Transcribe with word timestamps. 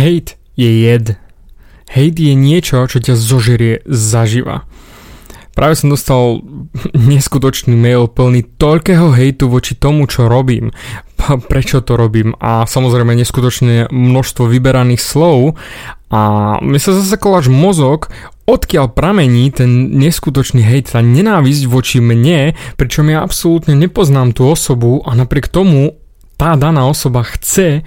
Hate 0.00 0.40
je 0.56 0.70
jed. 0.80 1.20
Hate 1.92 2.20
je 2.24 2.32
niečo, 2.32 2.88
čo 2.88 3.04
ťa 3.04 3.20
zožerie 3.20 3.84
zaživa. 3.84 4.64
Práve 5.52 5.76
som 5.76 5.92
dostal 5.92 6.40
neskutočný 7.12 7.76
mail 7.76 8.08
plný 8.08 8.56
toľkého 8.56 9.12
hejtu 9.12 9.52
voči 9.52 9.76
tomu, 9.76 10.08
čo 10.08 10.24
robím, 10.24 10.72
prečo 11.52 11.84
to 11.84 12.00
robím 12.00 12.32
a 12.40 12.64
samozrejme 12.64 13.12
neskutočné 13.12 13.92
množstvo 13.92 14.48
vyberaných 14.48 15.02
slov 15.04 15.60
a 16.08 16.56
mi 16.64 16.80
sa 16.80 16.96
zasekol 16.96 17.38
až 17.38 17.52
mozog, 17.52 18.08
odkiaľ 18.48 18.90
pramení 18.90 19.52
ten 19.52 19.94
neskutočný 19.94 20.64
hejt, 20.64 20.96
tá 20.96 21.04
nenávisť 21.04 21.68
voči 21.70 22.02
mne, 22.02 22.56
pričom 22.74 23.06
ja 23.12 23.22
absolútne 23.22 23.76
nepoznám 23.76 24.34
tú 24.34 24.48
osobu 24.48 25.04
a 25.04 25.14
napriek 25.14 25.46
tomu 25.46 25.94
tá 26.40 26.56
daná 26.56 26.88
osoba 26.88 27.20
chce 27.22 27.84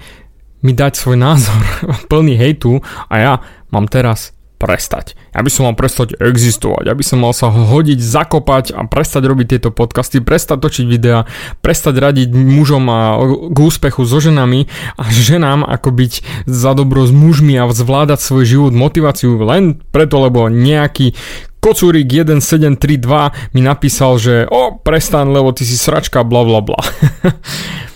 mi 0.64 0.72
dať 0.72 0.96
svoj 0.96 1.20
názor 1.20 1.60
plný 2.10 2.40
hejtu 2.40 2.80
a 3.12 3.14
ja 3.20 3.32
mám 3.68 3.86
teraz 3.86 4.34
prestať. 4.64 5.12
Ja 5.36 5.44
by 5.44 5.50
som 5.52 5.68
mal 5.68 5.76
prestať 5.76 6.16
existovať, 6.16 6.88
ja 6.88 6.94
som 7.04 7.20
mal 7.20 7.36
sa 7.36 7.52
hodiť, 7.52 8.00
zakopať 8.00 8.72
a 8.72 8.88
prestať 8.88 9.28
robiť 9.28 9.46
tieto 9.52 9.70
podcasty, 9.74 10.24
prestať 10.24 10.64
točiť 10.64 10.86
videá, 10.88 11.28
prestať 11.60 12.00
radiť 12.00 12.32
mužom 12.32 12.88
a 12.88 13.20
k 13.52 13.56
úspechu 13.60 14.08
so 14.08 14.24
ženami 14.24 14.70
a 14.96 15.04
ženám 15.12 15.68
ako 15.68 15.90
byť 15.92 16.12
za 16.48 16.72
dobro 16.72 17.04
s 17.04 17.12
mužmi 17.12 17.60
a 17.60 17.68
zvládať 17.68 18.24
svoj 18.24 18.44
život, 18.48 18.72
motiváciu 18.72 19.36
len 19.44 19.84
preto, 19.92 20.22
lebo 20.22 20.48
nejaký 20.48 21.12
Kocúrik 21.60 22.04
1732 22.08 23.56
mi 23.56 23.60
napísal, 23.64 24.20
že 24.20 24.44
o, 24.44 24.76
prestan, 24.76 25.32
lebo 25.32 25.48
ty 25.48 25.64
si 25.64 25.80
sračka, 25.80 26.20
bla 26.20 26.44
bla 26.44 26.60
bla. 26.60 26.80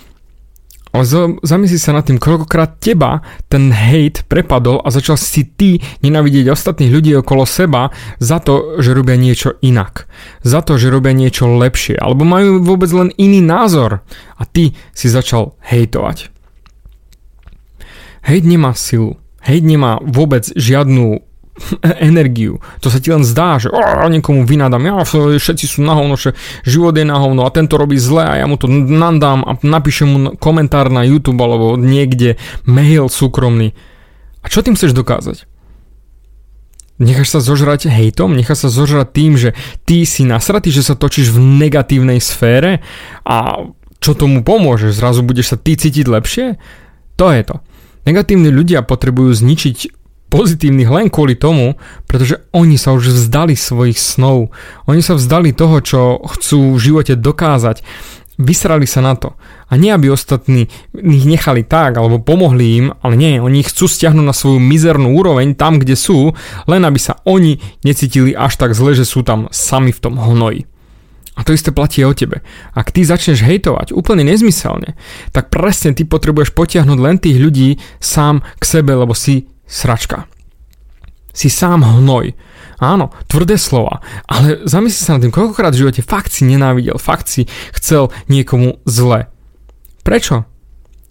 Ale 0.98 1.38
zamysli 1.46 1.78
sa 1.78 1.94
nad 1.94 2.02
tým, 2.02 2.18
koľkokrát 2.18 2.82
teba 2.82 3.22
ten 3.46 3.70
hate 3.70 4.26
prepadol 4.26 4.82
a 4.82 4.90
začal 4.90 5.14
si 5.14 5.46
ty 5.46 5.78
nenavidieť 6.02 6.50
ostatných 6.50 6.90
ľudí 6.90 7.14
okolo 7.22 7.46
seba 7.46 7.94
za 8.18 8.42
to, 8.42 8.82
že 8.82 8.98
robia 8.98 9.14
niečo 9.14 9.54
inak. 9.62 10.10
Za 10.42 10.66
to, 10.66 10.74
že 10.74 10.90
robia 10.90 11.14
niečo 11.14 11.46
lepšie. 11.46 12.02
Alebo 12.02 12.26
majú 12.26 12.58
vôbec 12.58 12.90
len 12.90 13.14
iný 13.14 13.38
názor. 13.38 14.02
A 14.34 14.42
ty 14.42 14.74
si 14.90 15.06
začal 15.06 15.54
hejtovať. 15.62 16.34
Hejt 18.26 18.42
nemá 18.42 18.74
silu. 18.74 19.22
Hejt 19.38 19.62
nemá 19.62 20.02
vôbec 20.02 20.50
žiadnu 20.50 21.22
energiu. 22.08 22.62
To 22.80 22.88
sa 22.88 22.98
ti 23.02 23.10
len 23.10 23.26
zdá, 23.26 23.58
že 23.58 23.68
oh, 23.70 24.06
niekomu 24.08 24.46
vynadám, 24.46 24.82
ja, 24.84 24.94
všetci 25.04 25.64
sú 25.66 25.84
na 25.84 25.98
hovno, 25.98 26.14
že 26.14 26.34
život 26.64 26.94
je 26.94 27.06
na 27.06 27.18
hovno 27.18 27.44
a 27.44 27.54
tento 27.54 27.76
robí 27.76 27.98
zle 27.98 28.24
a 28.24 28.34
ja 28.38 28.46
mu 28.46 28.56
to 28.56 28.70
nandám 28.70 29.44
a 29.44 29.58
napíšem 29.60 30.08
mu 30.08 30.18
komentár 30.38 30.88
na 30.88 31.02
YouTube 31.04 31.40
alebo 31.42 31.74
niekde 31.76 32.38
mail 32.64 33.10
súkromný. 33.10 33.74
A 34.42 34.46
čo 34.46 34.62
tým 34.62 34.78
chceš 34.78 34.94
dokázať? 34.94 35.44
Necháš 36.98 37.38
sa 37.38 37.40
zožrať 37.42 37.86
hejtom? 37.86 38.34
Necháš 38.34 38.66
sa 38.66 38.70
zožrať 38.74 39.08
tým, 39.14 39.38
že 39.38 39.54
ty 39.86 40.02
si 40.02 40.26
nasratý, 40.26 40.74
že 40.74 40.82
sa 40.82 40.98
točíš 40.98 41.30
v 41.30 41.38
negatívnej 41.38 42.18
sfére 42.18 42.82
a 43.22 43.70
čo 44.02 44.18
tomu 44.18 44.42
pomôže? 44.42 44.90
Zrazu 44.90 45.22
budeš 45.22 45.54
sa 45.54 45.56
ty 45.58 45.78
cítiť 45.78 46.06
lepšie? 46.06 46.58
To 47.18 47.30
je 47.30 47.42
to. 47.46 47.62
Negatívni 48.06 48.50
ľudia 48.50 48.82
potrebujú 48.82 49.30
zničiť 49.34 49.97
pozitívnych 50.28 50.88
len 50.88 51.06
kvôli 51.08 51.34
tomu, 51.34 51.76
pretože 52.04 52.44
oni 52.52 52.76
sa 52.76 52.92
už 52.92 53.12
vzdali 53.12 53.56
svojich 53.56 53.96
snov. 53.96 54.52
Oni 54.84 55.00
sa 55.00 55.16
vzdali 55.16 55.56
toho, 55.56 55.80
čo 55.80 56.00
chcú 56.20 56.76
v 56.76 56.82
živote 56.82 57.16
dokázať. 57.16 57.82
Vysrali 58.38 58.86
sa 58.86 59.02
na 59.02 59.18
to. 59.18 59.34
A 59.66 59.74
nie, 59.74 59.90
aby 59.90 60.14
ostatní 60.14 60.70
ich 60.94 61.26
nechali 61.26 61.66
tak, 61.66 61.98
alebo 61.98 62.22
pomohli 62.22 62.78
im, 62.78 62.86
ale 63.02 63.18
nie, 63.18 63.42
oni 63.42 63.66
chcú 63.66 63.90
stiahnuť 63.90 64.24
na 64.24 64.30
svoju 64.30 64.62
mizernú 64.62 65.18
úroveň 65.18 65.58
tam, 65.58 65.82
kde 65.82 65.98
sú, 65.98 66.38
len 66.70 66.86
aby 66.86 67.02
sa 67.02 67.18
oni 67.26 67.58
necítili 67.82 68.38
až 68.38 68.54
tak 68.54 68.78
zle, 68.78 68.94
že 68.94 69.02
sú 69.02 69.26
tam 69.26 69.50
sami 69.50 69.90
v 69.90 69.98
tom 69.98 70.14
hnoji. 70.22 70.70
A 71.38 71.46
to 71.46 71.54
isté 71.54 71.70
platí 71.70 72.02
o 72.02 72.10
tebe. 72.10 72.42
Ak 72.74 72.90
ty 72.90 73.06
začneš 73.06 73.46
hejtovať 73.46 73.94
úplne 73.94 74.26
nezmyselne, 74.26 74.98
tak 75.30 75.54
presne 75.54 75.94
ty 75.94 76.02
potrebuješ 76.02 76.50
potiahnuť 76.50 76.98
len 76.98 77.22
tých 77.22 77.38
ľudí 77.38 77.78
sám 78.02 78.42
k 78.58 78.62
sebe, 78.66 78.98
lebo 78.98 79.14
si 79.14 79.46
sračka. 79.68 80.24
Si 81.36 81.52
sám 81.52 81.84
hnoj. 81.84 82.34
Áno, 82.78 83.10
tvrdé 83.26 83.58
slova, 83.58 84.02
ale 84.30 84.62
zamysli 84.62 85.02
sa 85.02 85.18
nad 85.18 85.26
tým, 85.26 85.34
koľkokrát 85.34 85.74
v 85.74 85.82
živote 85.82 86.02
fakt 86.02 86.30
si 86.30 86.46
nenávidel, 86.46 86.94
fakt 86.94 87.26
si 87.26 87.50
chcel 87.74 88.14
niekomu 88.30 88.78
zle. 88.86 89.26
Prečo? 90.06 90.46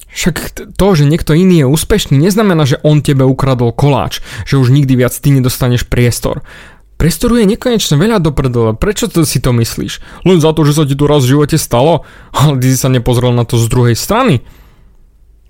Však 0.07 0.35
to, 0.79 0.87
že 0.95 1.03
niekto 1.03 1.35
iný 1.35 1.67
je 1.67 1.67
úspešný, 1.67 2.15
neznamená, 2.15 2.63
že 2.63 2.79
on 2.87 3.03
tebe 3.03 3.27
ukradol 3.27 3.75
koláč, 3.75 4.23
že 4.47 4.55
už 4.55 4.71
nikdy 4.71 4.95
viac 4.95 5.11
ty 5.11 5.29
nedostaneš 5.29 5.83
priestor. 5.85 6.41
Priestoru 6.97 7.37
je 7.37 7.45
nekonečne 7.45 7.99
veľa 7.99 8.17
do 8.23 8.33
prdele, 8.33 8.73
prečo 8.73 9.11
to 9.11 9.27
si 9.27 9.37
to 9.37 9.53
myslíš? 9.53 10.01
Len 10.25 10.41
za 10.41 10.55
to, 10.55 10.65
že 10.65 10.81
sa 10.81 10.83
ti 10.87 10.97
to 10.97 11.05
raz 11.05 11.27
v 11.27 11.37
živote 11.37 11.59
stalo? 11.59 12.07
Ale 12.33 12.57
ty 12.57 12.73
si 12.73 12.79
sa 12.79 12.89
nepozrel 12.89 13.35
na 13.35 13.45
to 13.45 13.59
z 13.59 13.69
druhej 13.69 13.93
strany 13.93 14.41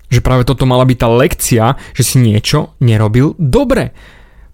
že 0.08 0.24
práve 0.24 0.44
toto 0.48 0.64
mala 0.64 0.88
byť 0.88 0.98
tá 0.98 1.08
lekcia, 1.08 1.64
že 1.96 2.02
si 2.04 2.16
niečo 2.20 2.76
nerobil 2.80 3.36
dobre. 3.36 3.92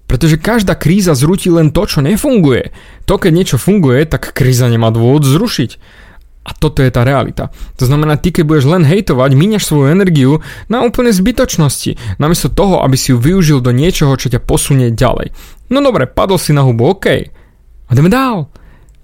Pretože 0.04 0.37
každá 0.37 0.76
kríza 0.76 1.16
zrúti 1.16 1.48
len 1.48 1.72
to, 1.72 1.88
čo 1.88 2.04
nefunguje. 2.04 2.76
To, 3.09 3.16
keď 3.16 3.32
niečo 3.32 3.56
funguje, 3.56 4.04
tak 4.04 4.37
kríza 4.37 4.69
nemá 4.69 4.92
dôvod 4.92 5.25
zrušiť. 5.25 6.03
A 6.44 6.53
toto 6.53 6.84
je 6.84 6.92
tá 6.92 7.09
realita. 7.09 7.48
To 7.81 7.88
znamená, 7.88 8.20
ty 8.20 8.28
keď 8.28 8.44
budeš 8.44 8.69
len 8.69 8.84
hejtovať, 8.84 9.32
míňaš 9.32 9.65
svoju 9.65 9.97
energiu 9.97 10.44
na 10.69 10.84
úplne 10.84 11.09
zbytočnosti, 11.09 12.21
namiesto 12.21 12.53
toho, 12.53 12.84
aby 12.84 13.00
si 13.00 13.16
ju 13.16 13.19
využil 13.19 13.65
do 13.65 13.72
niečoho, 13.72 14.12
čo 14.21 14.28
ťa 14.28 14.44
posunie 14.44 14.92
ďalej. 14.92 15.32
No 15.72 15.81
dobre, 15.81 16.04
padol 16.04 16.36
si 16.36 16.53
na 16.53 16.60
hubu, 16.60 16.92
OK. 16.92 17.32
Ideme 17.88 18.12
dál. 18.12 18.53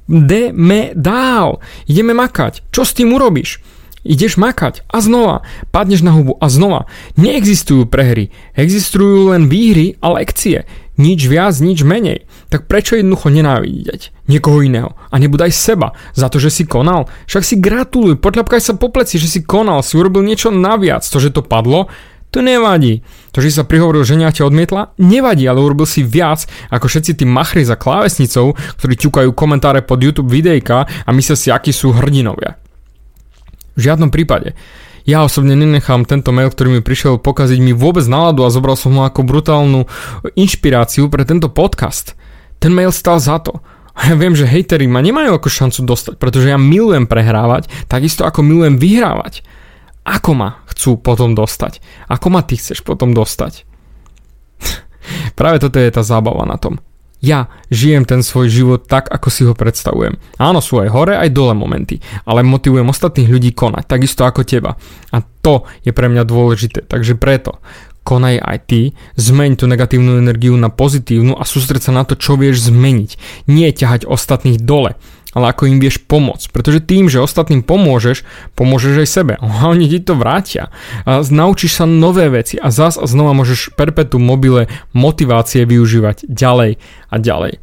Ideme 0.05 0.93
dál. 0.93 1.65
Ideme 1.89 2.13
makať. 2.13 2.69
Čo 2.69 2.85
s 2.85 2.93
tým 2.93 3.17
urobíš? 3.17 3.65
Ideš 4.01 4.41
makať 4.41 4.89
a 4.89 5.05
znova, 5.05 5.45
padneš 5.69 6.01
na 6.01 6.17
hubu 6.17 6.41
a 6.41 6.49
znova. 6.49 6.89
Neexistujú 7.21 7.85
prehry, 7.85 8.33
existujú 8.57 9.37
len 9.37 9.53
výhry 9.53 10.01
a 10.01 10.17
lekcie. 10.17 10.65
Nič 10.97 11.29
viac, 11.29 11.57
nič 11.61 11.85
menej. 11.85 12.29
Tak 12.49 12.69
prečo 12.69 12.97
jednoducho 12.97 13.33
nenávidieť 13.33 14.13
niekoho 14.29 14.61
iného? 14.65 14.97
A 15.09 15.17
nebudaj 15.17 15.53
seba 15.53 15.97
za 16.13 16.29
to, 16.33 16.41
že 16.41 16.53
si 16.53 16.65
konal. 16.69 17.09
Však 17.29 17.45
si 17.45 17.57
gratuluj, 17.57 18.21
potľapkaj 18.21 18.61
sa 18.61 18.77
po 18.77 18.93
pleci, 18.93 19.17
že 19.17 19.29
si 19.29 19.41
konal, 19.45 19.81
si 19.85 19.97
urobil 19.97 20.25
niečo 20.25 20.53
naviac. 20.53 21.05
To, 21.05 21.17
že 21.21 21.33
to 21.33 21.41
padlo, 21.45 21.89
to 22.31 22.45
nevadí. 22.45 23.03
To, 23.33 23.43
že 23.43 23.53
sa 23.53 23.69
prihovoril, 23.69 24.07
že 24.07 24.17
ťa 24.17 24.49
odmietla, 24.49 24.95
nevadí, 25.03 25.45
ale 25.45 25.61
urobil 25.61 25.85
si 25.85 26.07
viac 26.07 26.47
ako 26.71 26.87
všetci 26.89 27.21
tí 27.21 27.25
machry 27.29 27.67
za 27.67 27.75
klávesnicou, 27.75 28.57
ktorí 28.81 28.95
ťukajú 28.97 29.31
komentáre 29.37 29.83
pod 29.85 30.01
YouTube 30.01 30.31
videjka 30.31 30.87
a 30.87 31.11
myslia 31.17 31.37
si, 31.37 31.49
akí 31.53 31.75
sú 31.75 31.91
hrdinovia. 31.97 32.70
V 33.75 33.81
žiadnom 33.81 34.11
prípade. 34.11 34.59
Ja 35.09 35.25
osobne 35.25 35.57
nenechám 35.57 36.05
tento 36.05 36.31
mail, 36.31 36.53
ktorý 36.53 36.79
mi 36.79 36.83
prišiel 36.85 37.17
pokaziť 37.19 37.59
mi 37.59 37.73
vôbec 37.73 38.05
náladu 38.05 38.45
a 38.45 38.53
zobral 38.53 38.77
som 38.77 38.93
ho 39.01 39.03
ako 39.09 39.25
brutálnu 39.25 39.89
inšpiráciu 40.37 41.09
pre 41.09 41.25
tento 41.25 41.49
podcast. 41.49 42.15
Ten 42.61 42.77
mail 42.77 42.93
stal 42.93 43.17
za 43.17 43.41
to. 43.41 43.65
A 43.97 44.13
ja 44.13 44.15
viem, 44.17 44.37
že 44.37 44.49
hejteri 44.49 44.87
ma 44.87 45.01
nemajú 45.01 45.37
ako 45.37 45.49
šancu 45.51 45.81
dostať, 45.85 46.15
pretože 46.21 46.53
ja 46.53 46.57
milujem 46.61 47.09
prehrávať, 47.11 47.69
takisto 47.91 48.23
ako 48.25 48.45
milujem 48.45 48.77
vyhrávať. 48.77 49.45
Ako 50.05 50.33
ma 50.37 50.63
chcú 50.73 50.97
potom 51.01 51.37
dostať? 51.37 51.83
Ako 52.09 52.33
ma 52.33 52.41
ty 52.41 52.57
chceš 52.57 52.81
potom 52.81 53.13
dostať? 53.13 53.69
Práve 55.39 55.61
toto 55.61 55.77
je 55.77 55.91
tá 55.93 56.01
zábava 56.01 56.45
na 56.49 56.57
tom 56.57 56.81
ja 57.21 57.53
žijem 57.69 58.09
ten 58.09 58.25
svoj 58.25 58.49
život 58.49 58.81
tak, 58.89 59.13
ako 59.13 59.29
si 59.29 59.45
ho 59.45 59.53
predstavujem. 59.53 60.17
Áno, 60.41 60.65
sú 60.65 60.81
aj 60.81 60.89
hore, 60.89 61.15
aj 61.17 61.31
dole 61.33 61.53
momenty, 61.53 62.01
ale 62.25 62.41
motivujem 62.41 62.89
ostatných 62.89 63.29
ľudí 63.29 63.53
konať, 63.53 63.85
takisto 63.85 64.25
ako 64.25 64.45
teba. 64.45 64.77
A 65.13 65.21
to 65.21 65.69
je 65.85 65.93
pre 65.93 66.09
mňa 66.09 66.25
dôležité, 66.25 66.89
takže 66.89 67.21
preto 67.21 67.61
konaj 68.11 68.43
aj 68.43 68.59
ty, 68.67 68.81
zmeň 69.15 69.63
tú 69.63 69.71
negatívnu 69.71 70.19
energiu 70.19 70.59
na 70.59 70.67
pozitívnu 70.67 71.39
a 71.39 71.47
sústreď 71.47 71.87
sa 71.87 71.93
na 71.95 72.03
to, 72.03 72.19
čo 72.19 72.35
vieš 72.35 72.67
zmeniť. 72.67 73.47
Nie 73.47 73.71
ťahať 73.71 74.11
ostatných 74.11 74.59
dole 74.59 74.99
ale 75.31 75.55
ako 75.55 75.71
im 75.71 75.79
vieš 75.79 76.03
pomôcť. 76.11 76.51
Pretože 76.51 76.83
tým, 76.83 77.07
že 77.07 77.23
ostatným 77.23 77.63
pomôžeš, 77.63 78.27
pomôžeš 78.59 79.07
aj 79.07 79.09
sebe. 79.09 79.35
A 79.47 79.71
oni 79.71 79.87
ti 79.87 80.03
to 80.03 80.19
vrátia. 80.19 80.75
A 81.07 81.23
naučíš 81.23 81.79
sa 81.79 81.87
nové 81.87 82.27
veci 82.27 82.59
a 82.59 82.75
zás 82.75 82.99
a 82.99 83.07
znova 83.07 83.31
môžeš 83.37 83.79
perpetuum 83.79 84.27
mobile 84.27 84.67
motivácie 84.91 85.63
využívať 85.63 86.27
ďalej 86.27 86.83
a 87.11 87.15
ďalej. 87.15 87.63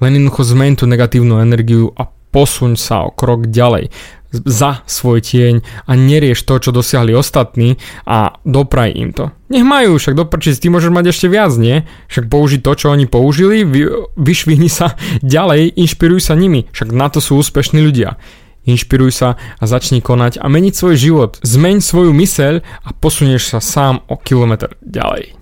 Len 0.00 0.12
jednoducho 0.18 0.42
zmeň 0.56 0.72
tú 0.80 0.84
negatívnu 0.88 1.38
energiu 1.44 1.92
a 1.94 2.08
posuň 2.08 2.80
sa 2.80 3.04
o 3.06 3.12
krok 3.12 3.52
ďalej 3.52 3.92
za 4.32 4.80
svoj 4.88 5.20
tieň 5.20 5.60
a 5.84 5.92
nerieš 5.92 6.42
to, 6.48 6.58
čo 6.58 6.70
dosiahli 6.72 7.12
ostatní 7.12 7.76
a 8.08 8.40
dopraj 8.42 8.90
im 8.96 9.12
to. 9.12 9.30
Nech 9.52 9.68
majú, 9.68 10.00
však 10.00 10.16
doprčiť, 10.16 10.64
ty 10.64 10.66
môžeš 10.72 10.88
mať 10.88 11.12
ešte 11.12 11.28
viac, 11.28 11.52
nie? 11.60 11.84
Však 12.08 12.32
použiť 12.32 12.60
to, 12.64 12.72
čo 12.72 12.86
oni 12.88 13.04
použili, 13.04 13.68
vy, 13.68 14.08
vyšvihni 14.16 14.72
sa 14.72 14.96
ďalej, 15.20 15.76
inšpiruj 15.76 16.24
sa 16.24 16.34
nimi, 16.34 16.66
však 16.72 16.88
na 16.90 17.12
to 17.12 17.20
sú 17.20 17.36
úspešní 17.36 17.84
ľudia. 17.84 18.16
Inšpiruj 18.62 19.10
sa 19.10 19.28
a 19.58 19.64
začni 19.66 19.98
konať 19.98 20.38
a 20.38 20.46
meniť 20.46 20.74
svoj 20.78 20.94
život. 20.94 21.30
Zmeň 21.42 21.82
svoju 21.82 22.14
myseľ 22.14 22.62
a 22.62 22.88
posunieš 22.94 23.50
sa 23.50 23.58
sám 23.58 24.06
o 24.06 24.14
kilometr 24.14 24.78
ďalej. 24.86 25.34